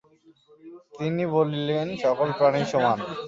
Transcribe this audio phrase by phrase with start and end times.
[0.93, 2.97] তিনি বলিতেন, সকল প্রাণীই সমান।